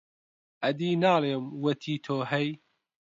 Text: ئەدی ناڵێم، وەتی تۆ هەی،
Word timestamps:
ئەدی 0.63 0.89
ناڵێم، 1.03 1.45
وەتی 1.63 1.95
تۆ 2.05 2.15
هەی، 2.31 2.49